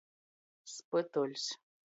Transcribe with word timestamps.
Spytuļs. 0.75 1.47